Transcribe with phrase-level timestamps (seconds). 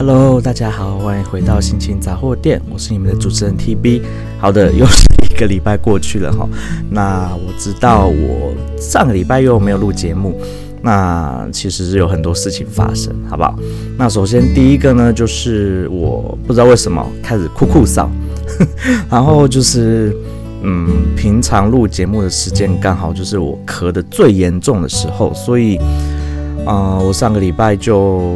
[0.00, 4.00] Hello，大家好，欢迎回到心情杂货店，我是你们的主持人 TB。
[4.38, 6.48] 好的，又是一个礼拜过去了哈。
[6.88, 10.40] 那我知道我上个礼拜又没有录节目，
[10.80, 13.54] 那其实是有很多事情发生，好不好？
[13.98, 18.08] 那首先第一个呢，就是我不知道为什么开始酷酷嗽，
[19.10, 20.16] 然后就是
[20.62, 25.78] 嗯，平常录节目的时间刚好就是我咳得最严重的时候，所以
[26.64, 28.32] 啊、我上个礼拜就。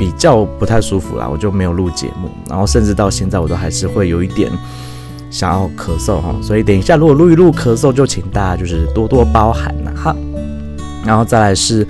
[0.00, 4.50] 比较不太舒服啦，我就没有录节目，然后甚至到现在我都还是会有一点
[5.30, 10.16] 想要咳嗽哈，所以等一下如果录一录咳嗽，就请大家就是多多包涵了哈。
[11.04, 11.86] 然后再来是，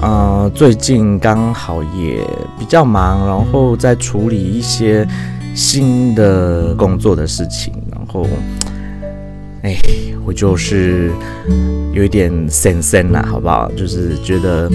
[0.00, 2.24] 呃，最近刚好也
[2.56, 5.04] 比较忙，然后在处理一些
[5.56, 8.24] 新的工作的事情，然后，
[9.62, 9.76] 哎，
[10.24, 11.10] 我就是
[11.92, 13.68] 有一点神神啦，好不好？
[13.72, 14.70] 就是觉得。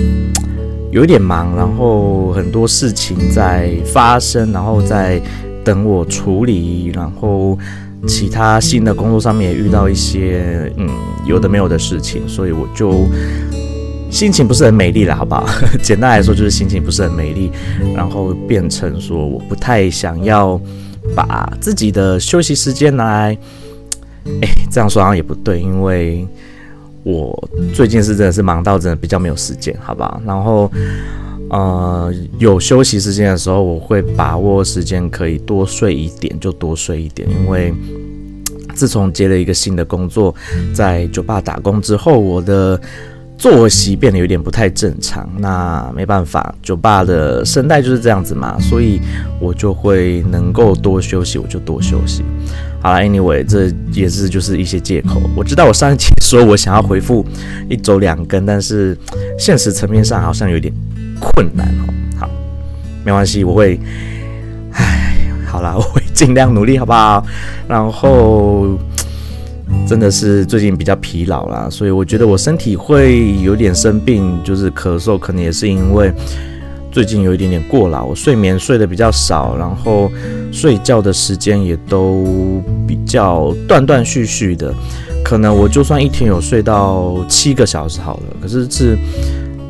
[0.91, 5.21] 有一点忙，然后很多事情在发生，然后在
[5.63, 7.57] 等我处理，然后
[8.07, 10.89] 其他新的工作上面也遇到一些嗯
[11.25, 13.07] 有的没有的事情，所以我就
[14.09, 15.47] 心情不是很美丽了，好不好？
[15.83, 17.51] 简单来说就是心情不是很美丽，
[17.95, 20.59] 然后变成说我不太想要
[21.15, 23.37] 把自己的休息时间拿来，
[24.41, 26.27] 哎，这样说好像也不对，因为。
[27.03, 30.21] 我最近是真的是忙到真的比较没有时间，好不好？
[30.25, 30.71] 然后，
[31.49, 37.27] 呃，有休息时间的时候，我会把握时间，可以多睡一点就多睡一点。
[37.29, 37.73] 因为
[38.75, 40.35] 自从接了一个新的工作，
[40.73, 42.79] 在酒吧打工之后，我的
[43.37, 45.27] 作息变得有点不太正常。
[45.37, 48.99] 那没办法，酒吧的声带就是这样子嘛，所以
[49.39, 52.23] 我就会能够多休息，我就多休息。
[52.81, 55.21] 好了，Anyway，这也是就是一些借口。
[55.35, 57.25] 我知道我上一期说我想要回复
[57.69, 58.97] 一周两更，但是
[59.37, 60.73] 现实层面上好像有点
[61.19, 61.93] 困难哦。
[62.17, 62.29] 好，
[63.03, 63.77] 没关系，我会，
[64.71, 67.25] 唉，好啦，我会尽量努力，好不好？
[67.67, 68.77] 然后
[69.85, 76.11] 真的是最近比较疲劳啦，所以我觉得我身体会有点生病，就是咳嗽，可能也是因为。
[76.91, 80.11] 最近有一点点过劳，我睡眠睡得比较少，然后
[80.51, 84.73] 睡觉的时间也都比较断断续续的。
[85.23, 88.97] 可能我就算一天有睡到七个小时好了，可是是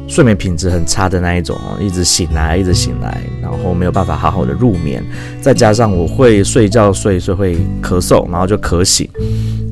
[0.08, 5.04] 睡眠品质很差的那一种，一直醒来，一直醒来，然后没有办法好好的入眠。
[5.42, 9.08] 再加上我会睡觉睡睡会咳嗽，然后就咳醒，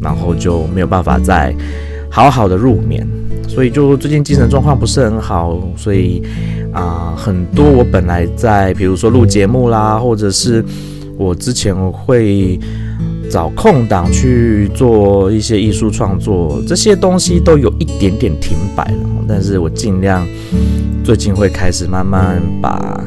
[0.02, 1.56] 然后就没有办法再
[2.10, 3.08] 好好的入眠。
[3.48, 6.22] 所以就最近精神状况不是很好，所以
[6.74, 10.64] 啊、很多我本来在比如说录节目啦，或者是
[11.18, 12.60] 我之前我会
[13.30, 19.10] 找空档去做一些艺术创作，这些东西都有一点点停摆了。
[19.28, 20.28] 但是我尽量
[21.04, 23.04] 最近会开始慢慢把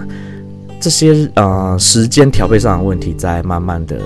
[0.81, 3.97] 这些呃时间调配上的问题再慢慢的。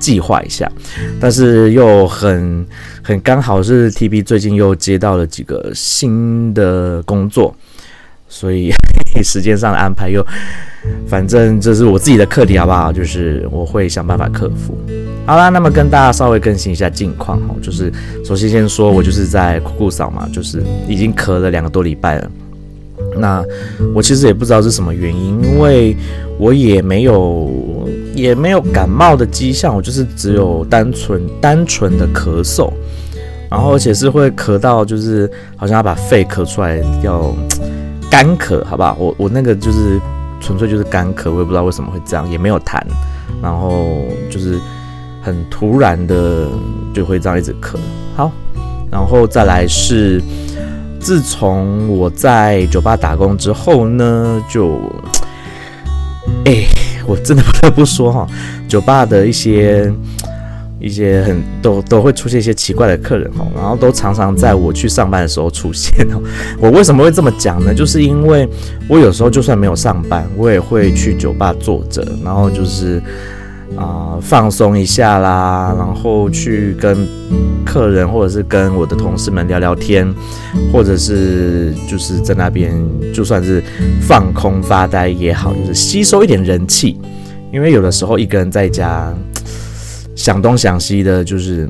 [0.00, 0.70] 计划一下，
[1.18, 2.66] 但是又很
[3.02, 7.56] 很刚好是 TB 最近又接到了几个新的工作，
[8.34, 8.72] 所以
[9.22, 10.26] 时间上的安排又，
[11.06, 12.92] 反正这是我自己的课题，好不好？
[12.92, 14.76] 就是我会想办法克服。
[15.24, 17.92] 好啦，那么跟大家稍微更新一下近况哈，就是
[18.24, 22.30] 首先先说我就是在酷酷扫嘛，就是已经咳了两个多礼拜了。
[23.16, 23.44] 那
[23.94, 25.96] 我其实也不知道是什么原因，因为
[26.36, 32.72] 我也没有也没有感冒的迹象，我就是只有单纯单纯的咳嗽，
[33.48, 37.32] 然后而且是会咳到就是好像要把肺咳出来，要
[38.14, 38.94] 干咳，好不好？
[38.96, 40.00] 我我那个就是
[40.40, 42.80] 纯粹就是干咳，我也不知道为什么会这样，也没有痰，
[43.42, 44.60] 然后就是
[45.20, 46.46] 很突然的
[46.94, 47.76] 就会这样一直咳。
[48.14, 48.30] 好，
[48.88, 50.22] 然后再来是。
[51.00, 54.80] 自从我在酒吧打工之后呢，就，
[56.46, 56.64] 哎、
[57.04, 58.26] 我真的不得不说哈，
[58.66, 59.92] 酒吧的一些
[60.84, 66.20] 一些很都都会出现一些奇怪的客人哦，然后都常常在我去上班的时候出现哦。
[66.60, 67.72] 我为什么会这么讲呢？
[67.74, 68.48] 就是因为
[68.88, 73.02] 我有时候就算没有上班，我也会去酒吧坐着，然后就是。
[73.76, 76.96] 啊、放松一下啦，然后去跟
[77.66, 80.06] 客人或者是跟我的同事们聊聊天，
[80.72, 82.72] 或者是就是在那边
[83.12, 83.60] 就算是
[84.00, 87.00] 放空发呆也好，就是吸收一点人气。
[87.52, 89.12] 因为有的时候一个人在家
[90.14, 91.68] 想东想西的，就是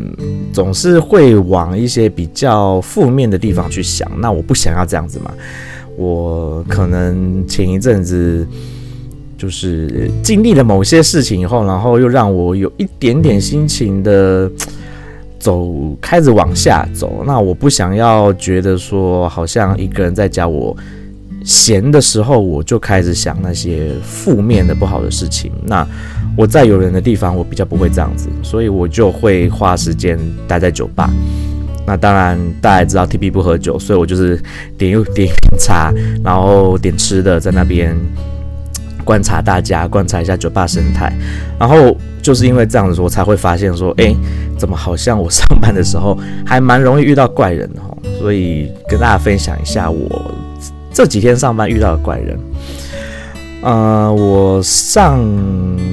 [0.53, 4.11] 总是会往一些比较负面的地方去想。
[4.21, 5.33] 那我不想要这样子嘛，
[5.97, 8.47] 我可能前一阵子。
[9.37, 14.51] 就是经历了某些事情以后，然后又让我有一点点心情的
[15.39, 17.23] 走，开始往下走。
[17.27, 20.75] 那我不想要觉得说，好像一个人在家，我
[21.45, 25.51] 闲的时候，我就开始想那些负面的不好的事情。
[25.67, 25.87] 那
[26.37, 31.11] 我在有人的地方，我比较不会这样子，所以我就会花时间待在酒吧。
[31.87, 34.43] 那当然，大家知道 TB 不喝酒，所以我就是
[34.79, 35.29] 点又点
[35.59, 35.93] 茶，
[36.25, 37.95] 然后点吃的，在那边
[39.05, 41.13] 观察大家，观察一下酒吧生态。
[41.59, 44.15] 然后就是因为这样子，我才会发现说，哎，
[44.57, 47.97] 怎么好像我上班的时候还蛮容易遇到怪人哦。
[48.19, 50.35] 所以跟大家分享一下我
[50.91, 52.39] 这几天上班遇到的怪人。
[53.65, 55.19] 呃，我上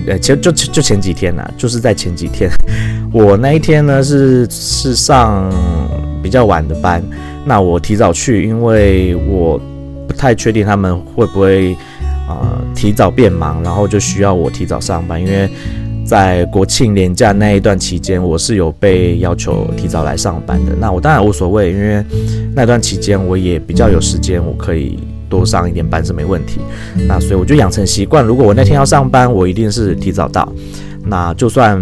[0.06, 2.51] 呃，其实就就前几天呐、就是在前几天，
[3.13, 5.50] 我那一天呢是是上
[6.21, 7.01] 比较晚的班，
[7.45, 9.57] 那我提早去，因为我
[10.06, 11.73] 不太确定他们会不会
[12.27, 15.50] 呃提早变忙，然后就需要我提早上班，因为
[16.06, 20.74] 在国庆连假那一段期间，我是有被要求提早来上班的。
[20.77, 22.03] 那我当然无所谓，因为
[22.53, 25.00] 那段期间我也比较有时间，我可以。
[25.31, 26.59] 多上一点班是没问题，
[27.07, 30.47] 那所以我就养成习惯，如果我那天要上班，我一定是提早到。
[31.03, 31.81] 那就算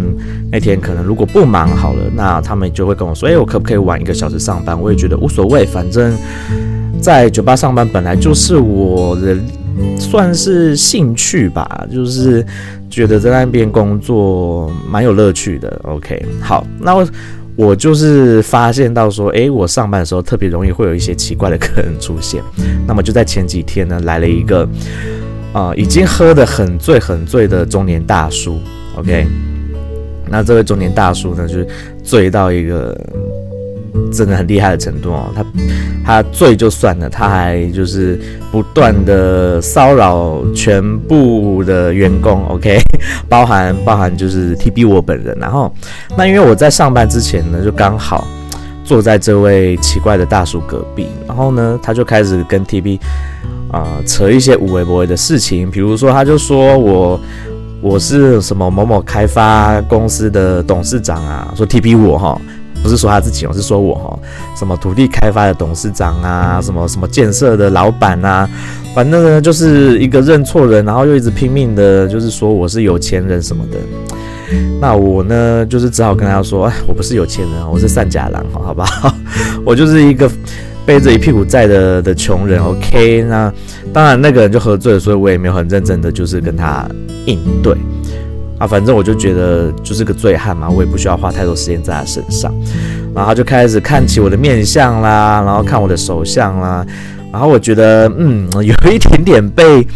[0.50, 4.80] 那天可能如果不忙好了，那他们就会跟我说，诶，我可不可以晚一个小时上班？
[4.80, 6.16] 我也觉得无所谓，反正
[7.02, 9.36] 在酒吧上班本来就是我的
[9.98, 12.46] 算是兴趣吧，就是
[12.88, 15.80] 觉得在那边工作蛮有乐趣的。
[15.84, 17.06] OK，好，那我。
[17.60, 22.42] 我就是发现到说，诶，我上班的时候特别容易会有一些奇怪的客人出现。
[22.86, 24.66] 那么就在前几天呢，来了一个，
[25.52, 28.58] 啊、已经喝得很醉很醉的中年大叔。
[28.96, 29.26] OK，
[30.26, 31.68] 那这位中年大叔呢，就是
[32.02, 32.98] 醉到一个。
[34.12, 35.44] 真的很厉害的程度哦，他
[36.04, 38.20] 他醉就算了，他还就是
[38.50, 42.78] 不断的骚扰全部的员工，OK，
[43.28, 45.72] 包含包含就是 TB 我本人，然后
[46.16, 48.26] 那因为我在上班之前呢，就刚好
[48.84, 52.98] 坐在这位奇怪的大叔隔壁，然后呢，他就开始跟 TB
[53.70, 57.20] 啊、扯一些无微不微的事情，比如说他就说我
[57.80, 62.40] 我是什么某某开发公司的董事长啊，说 TB 我哈。
[62.82, 64.18] 不是说他自己，我是说我哈，
[64.56, 68.48] 什么土地开发的董事长啊，什么什么建设的老板啊，
[68.94, 73.76] 反正呢就是一个认错人，然后又一直拼命的，就是说我是有钱人什么的。
[74.80, 79.14] 那我呢，就是只好跟他说，哎，我不是有钱人，我是善假郎，好不好？
[79.64, 80.28] 我就是一个
[80.84, 82.60] 背着一屁股债的的穷人。
[82.60, 83.52] OK，那
[83.92, 86.88] 当然那个人就喝醉了，所以我也没有很认真的就是跟他
[87.26, 87.76] 应对。
[88.60, 92.54] 啊，反正我就觉得就是个醉汉嘛，我也不需要花太多时间在他身上。
[93.14, 96.86] 然后他就开始看起我的面相啦，然后看我的手相啦。
[97.32, 99.86] 然后我觉得，嗯，有一点点被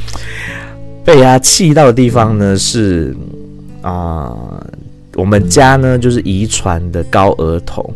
[1.04, 3.14] 被他气到的地方呢，是
[3.82, 4.32] 啊、
[5.14, 7.92] 我们家呢就是遗传的高额头，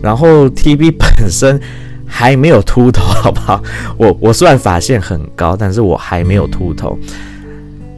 [0.00, 1.60] 然后 TB 本身
[2.06, 3.62] 还没有秃头，好不好？
[3.98, 6.98] 我我虽然发线很高，但是我还没有秃头。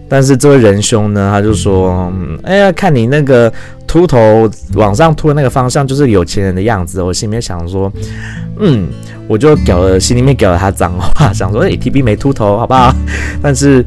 [0.08, 2.10] 但是这位仁兄呢，他就说
[2.43, 3.52] ：“哎呀，看你那个
[3.87, 7.93] 秃头往上秃的那个方向，就是有钱人的样子。”我心里面想说
[8.58, 8.88] ：“嗯，
[9.26, 12.94] 我就搞了，心里面搞了他脏话， 想说：哎，TB 没秃头，好不好？
[13.43, 13.84] 但是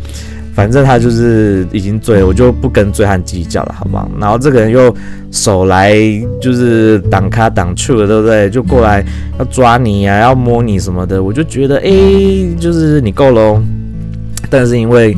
[0.53, 4.07] 反正他就是已经醉了，我就不跟醉汉计较了，好不好？
[4.19, 4.95] 然后这个人又
[5.31, 5.95] 手来
[6.39, 8.47] 就是挡卡挡去了，对不对？
[8.47, 9.03] 就过来
[9.39, 11.89] 要抓你呀、啊，要摸你什么的，我就觉得，哎，
[12.59, 13.59] 就是你够喽。
[14.51, 15.17] 但是因为……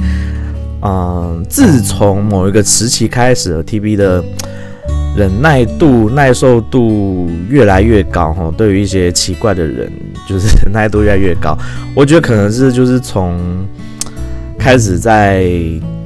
[0.85, 4.21] 嗯，自从某一个时期开始，TB 的
[5.15, 8.53] 忍耐度、耐受度越来越高哈。
[8.57, 9.89] 对于一些奇怪的人，
[10.27, 11.57] 就是 忍耐度越来越高。
[11.95, 13.39] 我觉得可能是就是从
[14.59, 15.47] 开始在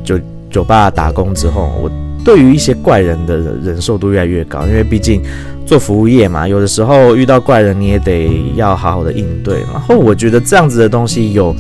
[0.04, 0.20] 酒
[0.52, 1.90] 酒吧打工之后，我
[2.24, 4.68] 对于一些怪人的忍受度越来越高。
[4.68, 5.24] 因为毕竟
[5.66, 9.62] 做服务业嘛，有的时候遇到怪人，你也得要好好的应对。
[9.74, 11.56] 然后我觉得这样子的东西有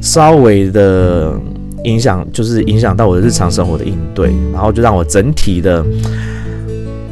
[0.00, 1.34] 稍微的。
[1.84, 5.84] 影响就是影响到我的日常生活的应对，然后就让我整体的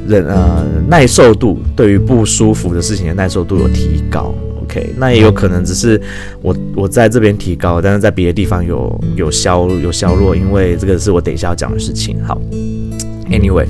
[0.07, 4.35] 忍呃耐受度，对于不舒服的事情的耐受度有提高。
[4.63, 6.01] OK，那也有可能只是
[6.41, 12.17] 我我在这边提高，但是在别的地方有有消有消弱，因为这个是我等一下要讲的事情。
[12.25, 12.41] 好
[13.31, 13.67] ，Anyway，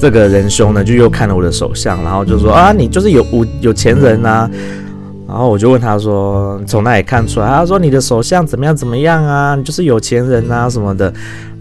[0.00, 4.50] 这个仁兄呢就又看了我的手相，然后就说啊，你就是有有有钱人呐、啊。
[5.26, 9.54] 然后我就问他说：“从哪里看出来？”他说：“你的手相怎么样怎么样啊？
[9.54, 11.12] 你就是有钱人啊什么的。”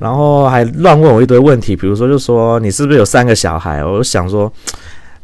[0.02, 3.84] 然后还乱问我一堆问题，比如说就说你是不是有三个小孩？
[3.84, 4.52] 我就想说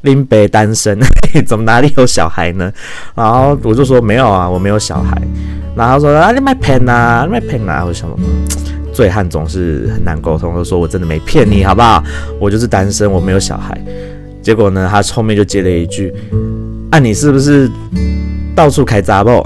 [0.01, 0.97] 林北单身，
[1.45, 2.71] 怎么哪里有小孩呢？
[3.13, 5.21] 然后我就说没有啊，我没有小孩。
[5.75, 7.83] 然后他说啊，你卖骗啊，你卖骗啊！
[7.85, 8.17] 我就想说，
[8.93, 12.01] 醉汉总是很难沟通，就说我真的没骗你，好不好？
[12.39, 13.77] 我就是单身，我没有小孩。
[14.41, 16.13] 结果呢，他后面就接了一句
[16.89, 17.69] ：“啊，你是不是？”
[18.59, 19.41] 到处开杂报，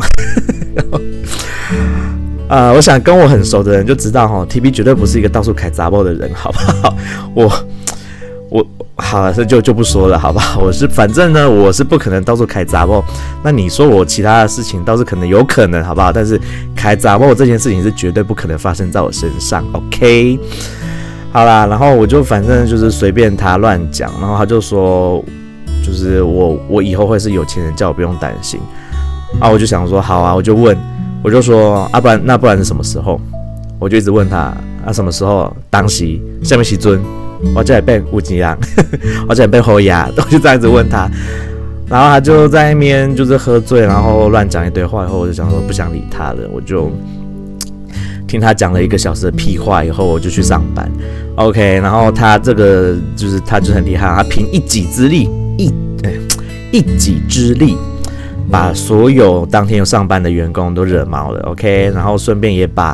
[2.49, 6.95] 呃，我想跟我很熟的人就知道哈，T B 绝对不是一个到处开杂报的人，好不好？
[7.35, 7.53] 我
[8.49, 8.65] 我
[8.95, 10.57] 好了，这就就不说了，好吧？
[10.59, 13.05] 我是反正呢，我是不可能到处开杂报。
[13.43, 16.11] 那你说我其他的事情倒是可能有可能，好不好？
[16.11, 16.41] 但是
[16.75, 20.39] 开杂报这件事情是绝对不可能发生在我身上，OK？
[21.31, 25.23] 好啦，然后我就反正就是随便他乱讲，然后他就说，
[25.85, 28.59] 就是我我以后会是有钱人，叫我不用担心。
[29.39, 30.77] 啊，我就想说好啊，我就问。
[31.23, 33.17] 我就说啊，不然那不然是什么时候？
[33.79, 34.53] 我就一直问他
[34.85, 35.55] 啊，什么时候？
[35.69, 37.01] 当时下面时尊，
[37.55, 38.57] 我就来变乌吉郎，
[39.27, 41.09] 我就来变侯牙， 我就这样子问他，
[41.87, 46.91] 然后他就在那边就是喝醉，然后乱讲一堆话，以后我就想说不想理他了，我就
[48.27, 50.91] 听他讲了一个小时的屁话，以后我就去上班。
[51.35, 55.71] OK，然后他这个就是他就很厉害，他凭一己之力，一
[56.71, 57.77] 一己之力。
[58.51, 62.85] 把所有当天有上班的员工都惹毛了，OK，然后顺便也把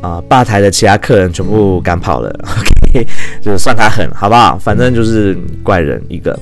[0.00, 2.28] 啊、呃、吧台的其他客人全部赶跑了
[2.90, 3.06] ，OK，
[3.40, 4.58] 就是算他狠，好不好？
[4.58, 6.36] 反正就是怪人一个，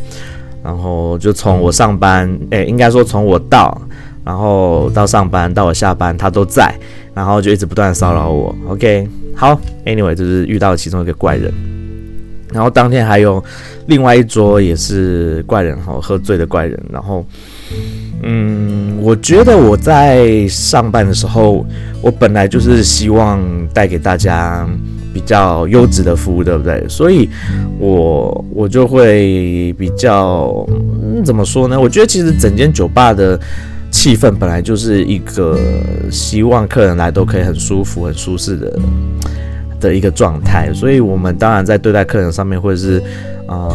[0.62, 3.79] 然后就从我上班，诶，应该说从我到，
[4.25, 6.75] 然后到上班到我下班，他都在，
[7.12, 11.53] 然后就一直不断骚扰我，OK，好，Anyway，就是遇到了其中一个怪人，
[12.53, 13.43] 然后当天还有
[13.87, 17.26] 另外一桌也是怪人哈，喝醉的怪人，然后。
[18.23, 21.64] 嗯，我觉得我在上班的时候，
[22.00, 23.40] 我本来就是希望
[23.73, 24.66] 带给大家
[25.12, 26.85] 比较优质的服务，对不对？
[26.88, 27.28] 所以
[27.78, 30.66] 我我就会比较，
[31.02, 31.78] 嗯，怎么说呢？
[31.78, 33.38] 我觉得其实整间酒吧的
[33.90, 35.59] 气氛本来就是一个
[36.11, 38.78] 希望客人来都可以很舒服、很舒适的
[39.78, 43.00] 的一个状态，所以我们当然在对待客人上面会是
[43.49, 43.71] 嗯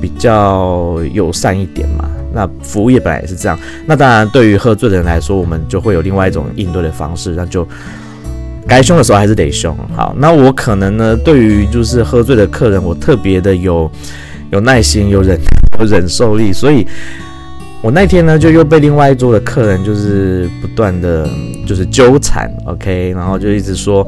[0.00, 2.08] 比较友善一点嘛。
[2.34, 7.66] 那服务业本来也是这样，那当然对于喝醉的人来说，我们就会有另外一种应对的方式，那就
[8.66, 9.76] 该凶的时候还是得凶。
[9.94, 13.90] 好，那我可能呢，对于就是喝醉的客人，我特别的有
[14.50, 15.38] 有耐心、有忍
[15.78, 16.86] 有忍受力，所以
[17.82, 21.28] 我那天呢就又被另外一桌的客人就是不断的
[21.66, 24.06] 就是纠缠，OK，然后就一直说。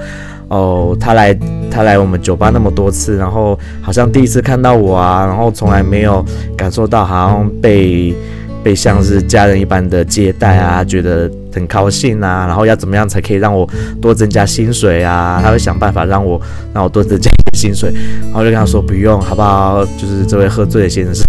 [0.55, 1.37] 哦，他来，
[1.69, 6.25] 他来我们酒吧那么多次，然后好像第一次看到我啊，然后从来没有
[6.57, 8.15] 感受到好像被
[8.63, 13.69] 被像是家人一般的接待啊，觉得很高兴啊，然后要怎么样才可以让我
[14.01, 15.41] 多增加薪水啊？
[15.43, 16.41] 他会想办法让我
[16.73, 17.93] 让我多增加薪水，
[18.23, 19.85] 然后就跟他说不用，好不好？
[19.99, 21.25] 就是这位喝醉的先生，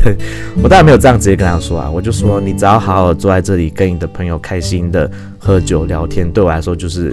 [0.61, 7.11] 我当然没有这样直接跟他说啊，我就说你只要好好坐在这里跟你的朋友开心的喝酒聊天，对我来说就是。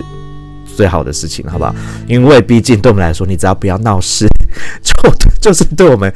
[0.76, 1.75] 最好的事情，好不好？
[2.07, 4.26] 因为毕竟对我们来说，你只要不要闹事，
[4.83, 4.93] 就
[5.41, 6.12] 就是对我们，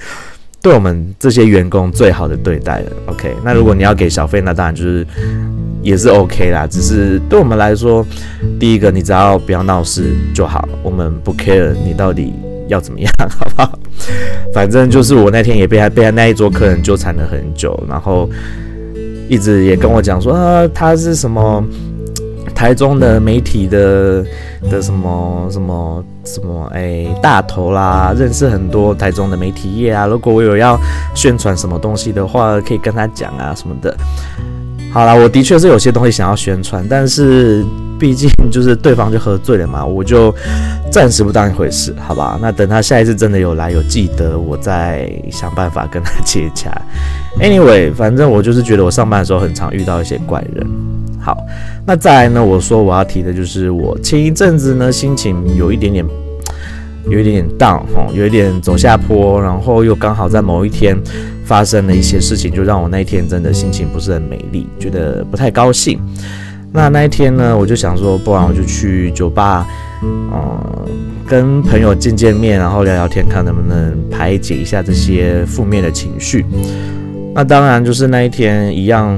[0.62, 2.92] 对我们这些员工最好的对待了。
[3.06, 5.06] OK，那如果你要给小费，那当然就是
[5.82, 6.66] 也是 OK 啦。
[6.66, 8.04] 只是对我们来说，
[8.58, 12.32] 第一个你只要不要闹事就好，我们不 care 你到底
[12.68, 13.78] 要怎么样，好不好？
[14.52, 18.28] 反正就是我那天也被他被他那一桌客人纠缠了很久，然后
[19.28, 21.64] 一直也跟我讲说呃，他是什么。
[22.56, 24.24] 台中的媒体的
[24.70, 30.06] 的什么什么什么哎、大头啦，认识很多台中的媒体业啊。
[30.06, 30.76] 如果我有要
[31.14, 33.94] 宣传什么东西的话，可以跟他讲啊什么的。
[34.90, 37.62] 好啦，我的确是有些东西想要宣传，但是
[38.00, 40.34] 毕竟就是对方就喝醉了嘛，我就
[40.90, 42.38] 暂时不当一回事，好吧？
[42.40, 46.70] 那等他下一次真的有来有记得，我再想办法跟他接洽。
[47.40, 50.66] Anyway，反正我就是觉得我上班的时候很常遇到一些怪人。
[51.20, 51.36] 好，
[51.84, 52.44] 那再来呢？
[52.44, 56.06] 我说我要提的就是我前一阵子呢，心情有一点点，
[57.10, 60.96] 有一点点 down 哦，有一点走下坡，然后又刚好在某一天
[61.44, 66.00] 发生了一些事情，就让我那一天真的心情不是很美丽，觉得不太高兴。
[66.72, 69.66] 那那一天呢，我就想说，不然我就去酒吧，
[70.02, 70.60] 嗯，
[71.26, 76.46] 跟朋友见见面，然后聊聊天，看能不能排解一下这些负面的情绪。
[77.36, 79.16] 那当然就是那一天一样。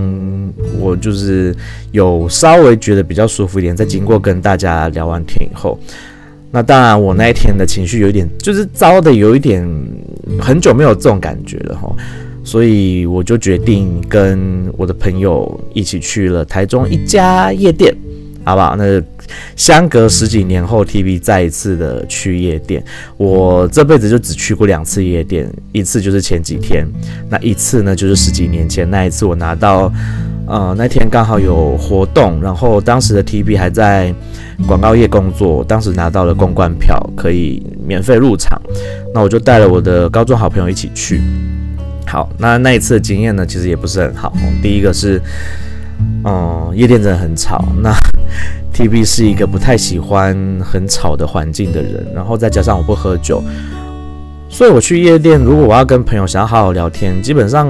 [0.80, 1.54] 我就是
[1.92, 5.78] 有稍微觉得比较舒服一点，在经过跟大家聊完天以后，
[6.50, 9.62] 那当然我那一天的情绪有一点，就是糟的有一点，
[10.40, 11.94] 很久没有这种感觉了哈，
[12.42, 17.94] 所以我就决定跟我的朋友一起去了台中一家夜店，
[18.44, 18.76] 好不好？
[18.76, 19.02] 那
[19.56, 22.82] 相隔十几年后，TV 再一次的去夜店，
[23.16, 26.86] 我这辈子就只去过两次夜店，一次就是前几天，
[27.28, 29.92] 那一次呢就是十几年前那一次，我拿到。
[30.50, 34.14] 呃，那天刚好有活动，然后当时的 TB 还在
[34.66, 38.58] 广告业工作，当时拿到了公关票，可以免费入场。
[39.12, 41.20] 那我就带了我的高中好朋友一起去。
[42.06, 44.32] 好，那那一次的经验呢，其实也不是很好。
[44.62, 45.20] 第一个是，
[46.24, 47.64] 嗯，夜店真的很吵。
[47.82, 47.92] 那
[48.74, 53.42] TB 是一个不太喜欢很吵的环境的人，然后再加上我不喝酒，
[54.48, 57.68] 所以我去夜店，如果我要跟朋友想要好好聊天，基本上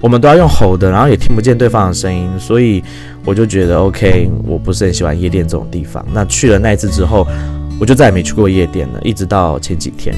[0.00, 2.82] 我们都要用吼的，然后也听不见对方的声音，所以
[3.24, 6.04] 我就觉得 OK，我不是很喜欢夜店这种地方。
[6.12, 7.26] 那去了那一次之后，
[7.80, 10.14] 我就再也没去过夜店了，一直到前几天。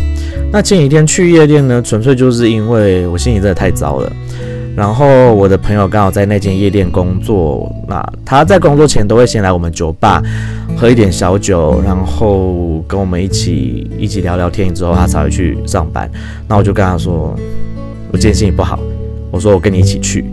[0.50, 4.12] 那前几天去夜店呢，纯粹就是因为我心情真的太糟了。
[4.74, 10.22] 然后我的朋友刚好在那间夜店工作，那他在工作前都会先来我们酒吧
[10.76, 16.10] 喝一点小酒，然后跟我们一起一起聊聊天，之后他才会去上班。
[16.48, 17.36] 那我就跟他说，
[18.10, 18.78] 我今天心情不好，
[19.30, 20.24] 我说我跟你一起去。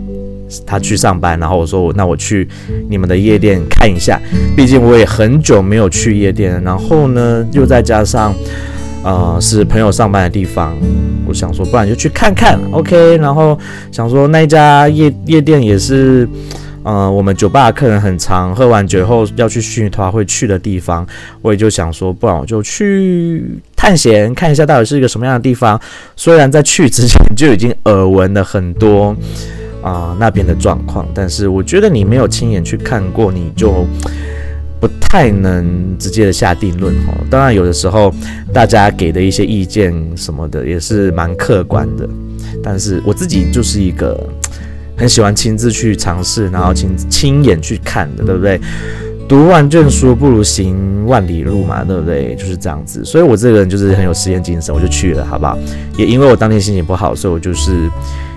[0.66, 2.48] 他去上班，然后我说那我去
[2.88, 4.20] 你们的夜店看一下，
[4.56, 8.34] 毕竟我也很久没有去夜店，然后呢又再加上。
[9.02, 10.76] 呃，是朋友上班的地方，
[11.26, 13.16] 我想说，不然就去看看，OK。
[13.16, 13.58] 然后
[13.90, 16.28] 想说那家夜夜店也是，
[16.82, 21.06] 呃，我们酒吧客人很常，喝完酒后要去训团会去的地方，
[21.40, 23.42] 我也就想说，不然我就去
[23.74, 25.80] 探险看一下到底是一个什么样的地方。
[26.14, 29.16] 虽然在去之前就已经耳闻了很多
[29.82, 33.86] 啊、那边的状况，但是我觉得你没有亲眼去看过，你就。
[34.80, 38.12] 不太能直接的下定论哈，当然有的时候
[38.52, 42.08] 大家给的一些意见什么的也是蛮客观的，
[42.62, 44.18] 但是我自己就是一个
[44.96, 48.58] 很喜欢亲自去尝试，然后亲亲眼去看的，对不对？
[49.28, 52.34] 读万卷书不如行万里路嘛，对不对？
[52.34, 55.56] 就是这样子，所以我这个人就是很有实验精神，我就去了，好不好？
[55.96, 57.88] 也因为我当天心情不好，所以我就是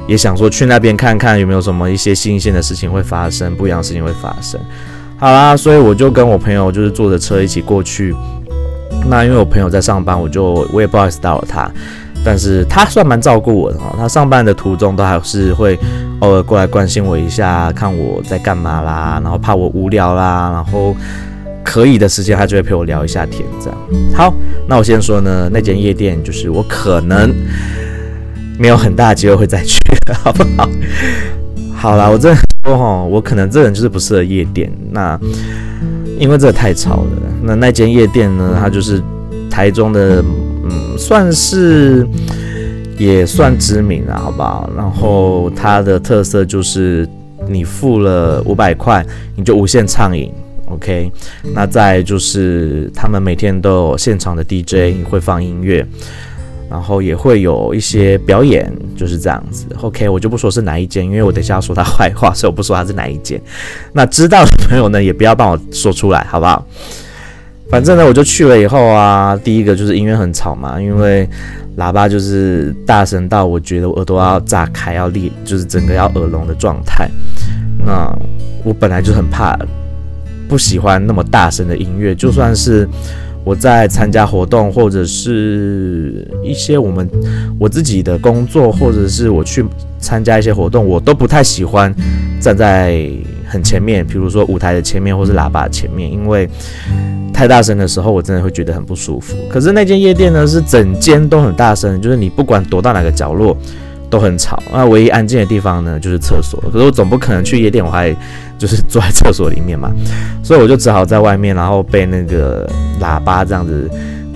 [0.07, 4.59] 也想说去那边看看有没有什么一些新鲜的事情会发生，不一样的事情会发生。
[5.23, 8.13] 好啦，所以我就跟我朋友就是坐着车一起过去。
[9.07, 11.71] 那因为我朋友在上班，我就我也不好意思打扰他，
[12.25, 13.95] 但是他算蛮照顾我的哦。
[13.97, 15.79] 他上班的途中都还是会
[16.19, 20.93] 偶尔过来关心我一下，看我在干嘛啦，然后怕我无聊啦，然后
[21.63, 23.79] 可以的时间他就会陪我聊一下天，这样。
[24.13, 24.33] 好，
[24.67, 27.33] 那我先说呢，那间夜店就是我可能
[28.59, 29.77] 没有很大机会会再去，
[30.21, 30.69] 好不好？
[31.73, 32.35] 好啦，我这。
[32.63, 34.71] 说哈，我可能这人就是不适合夜店。
[34.91, 35.19] 那
[36.17, 37.09] 因为这太吵了。
[37.43, 39.01] 那那间夜店呢，它就是
[39.49, 40.23] 台中的，
[40.63, 42.07] 嗯，算是
[42.97, 44.69] 也算知名了，好不好？
[44.77, 47.07] 然后它的特色就是
[47.49, 50.31] 你付了五百块，你就无限畅饮。
[50.67, 51.11] OK，
[51.53, 55.85] 那再就是他们每天都有现场的 DJ 会放音乐。
[56.73, 59.67] 然后也会有一些表演，就是这样子。
[59.79, 63.39] OK，我就不说是哪一间，因为我等一下要说他坏话，所以我不说他是哪一间。
[63.91, 66.65] 那知道的朋友呢，也不要帮我说出来，好不好？
[67.69, 71.29] 反正呢，我就去了以后啊，第一个就是音乐很吵嘛，因为
[71.77, 77.07] 喇叭就是大声到我觉得我耳朵要炸开，要裂，就是整个要耳聋的状态。
[77.85, 78.11] 那
[78.63, 79.55] 我本来就很怕，
[80.49, 82.89] 不喜欢那么大声的音乐，就算是。
[83.43, 87.09] 我在参加活动，或者是一些我们
[87.59, 89.65] 我自己的工作，或者是我去
[89.99, 91.93] 参加一些活动，我都不太喜欢
[92.39, 93.05] 站在
[93.47, 96.49] 很前面，比如说舞台的前面，或是喇叭前面，因为
[97.33, 99.35] 太大声的时候，我真的会觉得很不舒服。
[99.49, 103.57] 可是那间夜店呢，是整间都很大声，就是你不管躲到哪个角落
[104.13, 104.61] 都很吵。
[104.71, 106.63] 那唯一安静的地方呢，就是厕所。
[106.71, 108.15] 可是我总不可能去夜店，我还。
[108.55, 109.91] 就是坐在厕所里面嘛，
[110.41, 112.65] 所以我就只好在外面，然后被那个
[113.01, 113.89] 喇叭这样子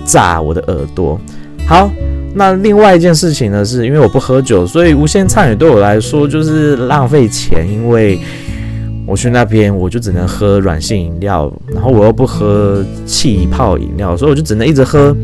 [0.04, 1.18] 炸我的耳朵。
[1.66, 1.90] 好，
[2.34, 8.18] 那另外一件事情呢，是因为我不喝酒，所以无限畅饮对我来说就是浪费钱，因为
[9.06, 15.16] 我去那边我就只能喝软性饮料，然后我又不喝气泡饮料，所以我就只能一直喝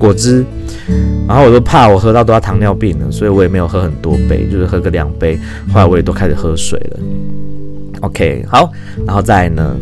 [0.00, 0.44] 果汁，
[1.28, 5.38] 然后我就怕我喝到都要糖尿病了，所以我也没有喝很多杯，就是喝个两杯，
[5.72, 7.00] 后来我也都开始喝水了。
[8.00, 8.72] OK，好，
[9.06, 9.76] 然后再呢，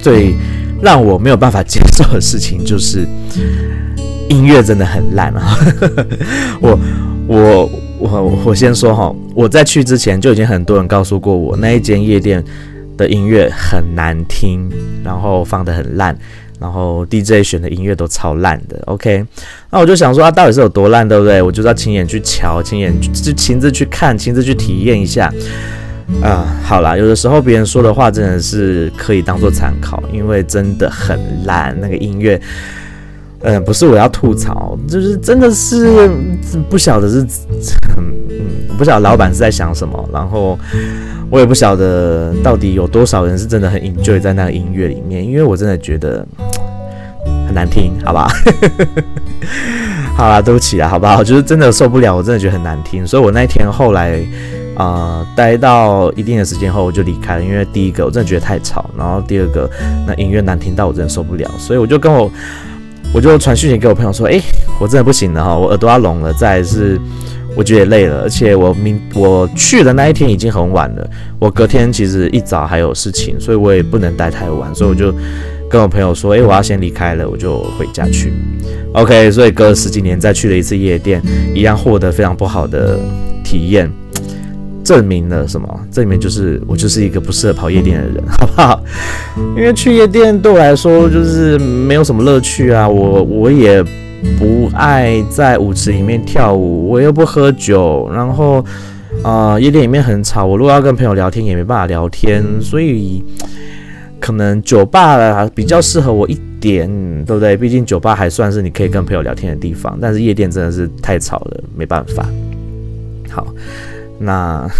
[0.00, 0.34] 最
[0.80, 3.06] 让我没有办法接受的事情就是
[4.30, 5.58] 音乐真的很烂啊！
[6.60, 6.78] 我
[7.26, 12.42] 我我我先说哈，我在去之前就已经很多人告诉过我，那一间夜店
[12.96, 14.70] 的音乐很难听，
[15.04, 16.16] 然后放得很烂，
[16.62, 18.80] 然后 DJ 选的音乐都超烂的。
[18.86, 19.26] OK，
[19.70, 21.42] 那我就想说，啊，到底是有多烂，对不对？
[21.42, 25.28] 我就要亲眼去瞧，亲眼就亲自去看，亲自去体验一下。
[26.22, 32.38] 啊、好啦，有的时候别人说的话真的是可以当做参考，因为真的很烂，那个音乐，
[33.40, 36.10] 嗯、不是我要吐槽，就是真的是
[36.68, 37.26] 不晓得是，
[37.96, 40.58] 嗯，不晓得老板是在想什么，然后
[41.32, 46.26] 我也不晓得到底有多少人是真的很 enjoy 在那个音乐里面，因为我真的觉得
[47.46, 48.30] 很难听，好吧？
[50.14, 51.24] 好啦，对不起啦，好不好？
[51.24, 54.22] 就是真的受不了，我真的觉得很难听，所以我那天后来。
[54.74, 59.70] 啊、待到一定的时间后我就离开了，因为第一个我真的觉得太吵，然后第二个
[60.06, 62.28] 那音乐难听到我真的受不了，所以我就跟我
[63.14, 64.40] 我就传讯息给我朋友说，哎，
[64.80, 66.98] 我真的不行了哈，我耳朵要聋了，再来是
[67.54, 75.14] 我觉得也累了，而且我明我去的那一天已经很晚了，我隔天其实一早还有事情，所以我也不能待太晚，所以我就
[75.68, 78.32] 跟我朋友说，哎，我要先离开了，我就回家去。
[78.94, 81.22] OK，所以隔了十几年再去了一次夜店，
[81.54, 82.98] 一样获得非常不好的
[83.44, 83.90] 体验。
[84.84, 85.80] 证明了什么？
[85.92, 88.82] 这里面就是我就是一个不适合跑夜店的人，好不好？
[89.56, 92.88] 因为去夜店对我来说就是没有什么乐趣啊。
[92.88, 93.82] 我我也
[94.38, 98.58] 不爱在舞池里面跳舞，我又不喝酒，然后
[99.22, 100.44] 啊、呃，夜店里面很吵。
[100.44, 103.22] 我如果要跟朋友聊天，也没办法聊天，所以
[104.20, 106.88] 可能酒吧比较适合我一点，
[107.24, 107.56] 对不对？
[107.56, 112.26] 毕竟酒吧还算是你可以跟朋友聊天的地方，但是夜店真的是太吵了，没办法。
[113.30, 113.46] 好。
[114.24, 114.70] 那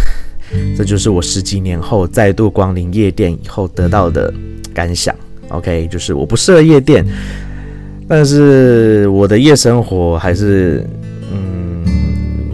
[0.76, 4.33] 这就是我十几年后再度光临夜店以后得到的
[4.72, 5.12] 感想。
[5.48, 7.05] OK，就是我不适合夜店，
[8.08, 10.86] 但是我的夜生活还是，
[11.32, 11.84] 嗯，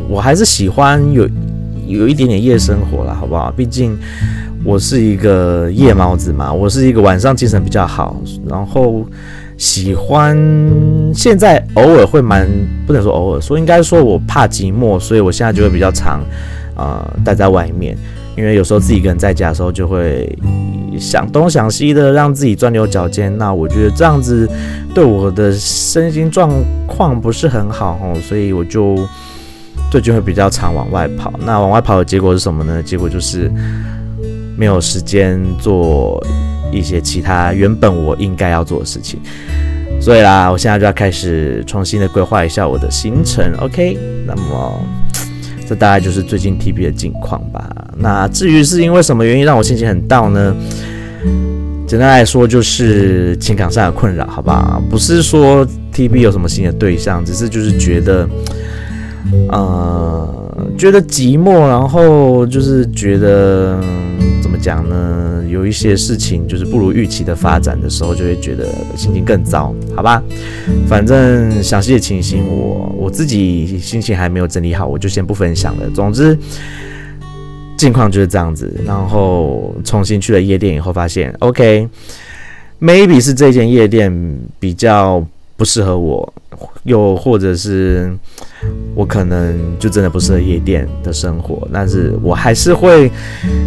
[0.08, 1.28] 我还是喜欢有
[1.87, 3.52] 有一点点夜生活啦，好不好？
[3.56, 3.98] 毕竟
[4.64, 9.04] 我是一个夜猫子嘛，我是一个晚上精神比较好，然后
[9.56, 10.37] 喜欢
[11.14, 12.48] 现在偶尔会蛮
[12.87, 16.22] 不能说偶尔说，应该说我怕寂寞，所以我现在就会比较常。
[16.78, 17.98] 啊、待在外面，
[18.37, 20.32] 因为有时候自己一个人在家的时候，就会
[20.98, 23.37] 想东想西的，让自己钻牛角尖。
[23.38, 24.48] 那我觉得这样子
[24.94, 26.50] 对我的身心状
[26.87, 28.98] 况不是很好哦，所以我就
[29.90, 31.32] 最近会比较常往外跑。
[31.44, 32.82] 那往外跑的结果是什么呢？
[32.82, 33.50] 结果就是
[34.56, 36.22] 没有时间做
[36.72, 39.20] 一些其他原本我应该要做的事情。
[40.00, 43.52] 所以啦，我现在就要开始重新的规划一下我的行程。
[43.61, 44.80] OK，那么。
[45.68, 47.68] 这大概就是最近 TB 的近况吧。
[47.98, 50.57] 那至于是因为什么原因让我心情很 down 呢？
[51.87, 54.81] 简单来说就是情感上的困扰，好吧？
[54.88, 58.28] 不是说 TB 有什么新的对象，只是就是觉得，
[59.50, 63.78] 呃，觉得寂寞，然后就是觉得。
[64.59, 68.66] 讲呢，有一些事情就是不如预期的发展的时候，就会觉得
[68.97, 70.23] 心情更糟，好吧？
[70.87, 75.88] 反正详细的情形我我自己心情还没有整理好，我就先不分享了。
[75.94, 76.37] 总之，
[77.77, 78.73] 近况就是这样子。
[78.85, 85.25] 然后重新去了夜店以后，发现 OK，maybe 是这间夜店比较
[85.59, 86.33] 不适合我，
[86.85, 88.11] 又或者是。
[88.92, 93.09] 我可能就真的不适合夜店的生活，但是我还是会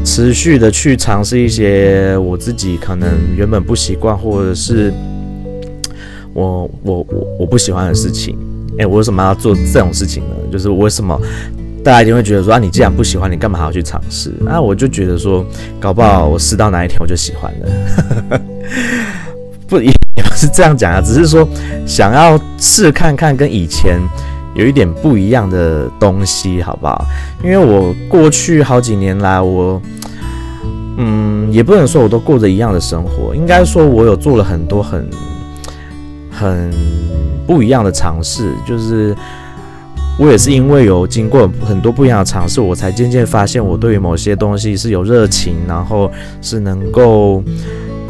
[0.04, 4.92] 持续的去尝试一些我自己可能原本不习惯，或者是
[6.34, 8.38] 我我我我不喜欢的事情。
[8.80, 10.36] 诶，我为什么要做这种事情呢？
[10.52, 11.18] 就是为什么
[11.82, 14.34] 大家一定会觉得说啊，你既然不喜欢，你干嘛还要去尝试？
[14.42, 15.46] 那我就觉得说，
[15.80, 18.42] 搞不好我试到哪一天我就喜欢了。
[19.72, 19.92] 不 也
[20.24, 21.48] 不是这样讲啊，只是说
[21.88, 24.00] 想要试看看跟以前。
[24.54, 27.06] 有一点不一样的东西，好不好？
[27.42, 29.82] 因为我过去好几年来，我，
[30.98, 35.10] 嗯，也不能说我都过着一样的生活，应该说我有做了很多很，
[36.30, 36.70] 很
[37.48, 38.52] 不一样的尝试。
[38.68, 39.16] 就是
[40.20, 47.42] 我也是因为有经过很多不一样的尝试，我才渐渐发现我对于某些东西是有热情，然后是能够。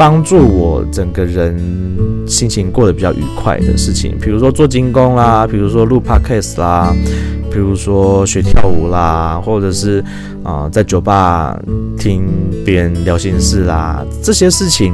[0.02, 1.56] 帮助我整个人
[2.26, 6.92] 心情过得比较愉快的事情，比如说做精工啦，比如说录 podcast 啦，
[7.52, 10.04] 比如说学跳舞啦，或者是
[10.42, 11.56] 啊、在酒吧
[12.00, 12.28] 听
[12.66, 14.92] 别人聊心事啦，这些事情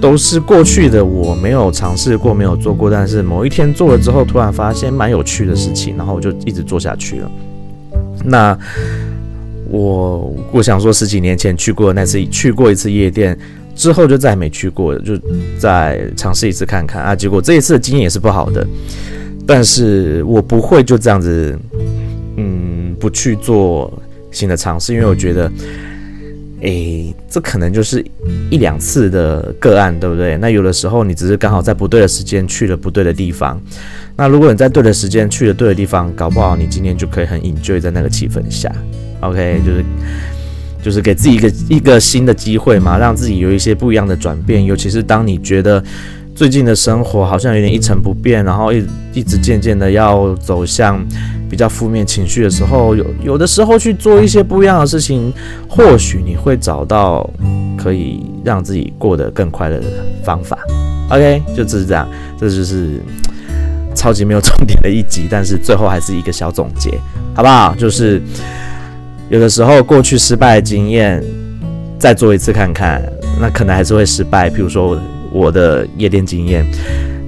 [0.00, 7.30] 都是过去的我没有尝试过、没有做过，但是某一天做了之后，突然发现蛮有趣的事情，然后我就一直做下去了。
[8.24, 8.58] 那
[9.68, 13.38] 我我想说，十几年前去过那次，去过一次夜店。
[13.78, 15.16] 之后就再也没去过，就
[15.56, 17.14] 再尝试一次看看啊。
[17.14, 18.66] 结果这一次的经验也是不好的，
[19.46, 21.56] 但是我不会就这样子，
[22.36, 23.90] 嗯，不去做
[24.32, 25.50] 新的尝试，因为我觉得，
[26.62, 28.04] 诶，这可能就是
[28.50, 30.36] 一两次的个案，对不对？
[30.38, 33.62] 那有的时候你只是刚好在不对的时间去了不对的地方，
[34.16, 38.70] 那如果你在对的时间去了对的地方，搞不好你今天就可以很 enjoy 在那个气氛下
[39.20, 39.84] ，OK，就是。
[40.88, 44.64] 就是给自己一个一个新的机会嘛，让自己有一些不一样的转变。
[44.64, 45.84] 尤其是当你觉得
[46.34, 50.98] 最近的生活好像有点一成不变，然后一一直渐渐的要走向
[51.50, 55.30] 比较负面情绪的时候，有有的时候去做一些不一样的事情，
[55.68, 57.28] 或许你会找到
[57.76, 59.86] 可以让自己过得更快乐的
[60.24, 60.58] 方法。
[61.10, 62.08] OK，就只是这样，
[62.40, 62.98] 这就是
[63.94, 66.98] 超级没有重点的一集，但是最后还是一个小总结，
[67.34, 67.74] 好不好？
[67.74, 68.22] 就是。
[69.30, 71.22] 有的时候过去失败的经验
[71.98, 73.02] 再做一次看看，
[73.40, 74.48] 那可能还是会失败。
[74.48, 74.98] 譬如说
[75.32, 76.66] 我的夜店经验，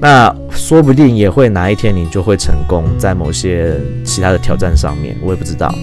[0.00, 5.74] 那说不定也会哪一天你就会成功，在某些其他的挑战上面，我也不知道。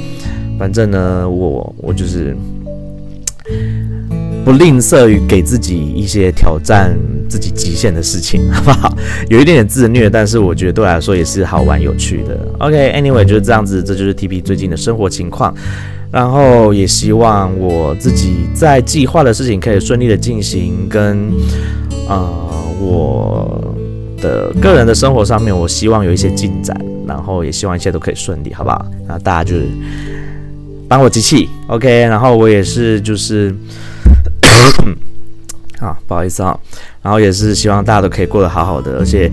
[0.57, 2.35] 反正呢，我我就是
[4.43, 6.97] 不吝啬于给自己一些挑战
[7.29, 8.97] 自己极限的事情，好不好？
[9.29, 12.35] 有一点点自虐，但是我觉得对我来说也是好玩有趣的。
[12.57, 15.53] OK，Anyway，就是这样子，这就是 TB 最近的生活情况。
[16.09, 21.29] 然后也希望我自己在计划的事情可以顺利的进行，跟
[22.07, 22.27] 呃
[22.79, 23.75] 我
[24.21, 28.85] 的个人的生活上面，我希望有一些进展，然后也希望一切都可以顺利，好不好？
[29.05, 29.67] 那大家就是
[30.87, 32.01] 帮我集气，OK。
[32.03, 33.53] 然后我也是就是
[35.79, 36.57] 啊，不好意思啊，
[37.01, 39.29] 然后也是希望大家都可以过得好好的，而且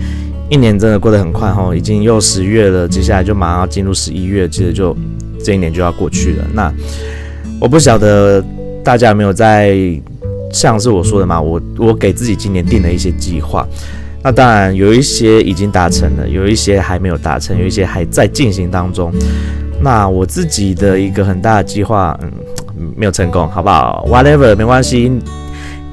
[0.49, 4.93] 一年真的过得很快哈，已经又十月了，接下来就马上要进入十一月，其实就。
[5.45, 6.73] 这一年就要过去了，那
[7.61, 8.43] 我不晓得
[8.83, 9.77] 大家有没有在
[10.51, 13.63] 像是我说的嘛，我我给自己今年定了一些计划，
[14.23, 19.13] 那当然有一些已经达成了，有一些还没有达成，有一些还在进行当中。
[19.79, 25.11] 那我自己的一个很大的计划，嗯，没有成功，好不好？Whatever，没关系，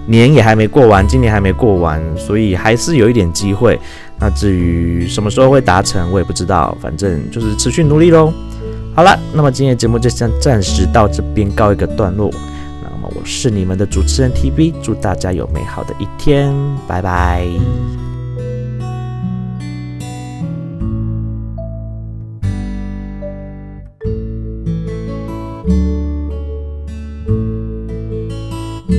[0.07, 3.79] 年也还没过完，今年还没过完，所以还是有一点机会。
[4.19, 8.33] 那至于什么时候会达成，我也不知道，反正就是持续努力喽。
[8.95, 12.31] 好了，那么今天的节目就先暂时到这边告一个段落。
[12.83, 16.55] 那么我是你们的主持人 TV，祝大家有美好的一天，
[16.87, 17.47] 拜拜。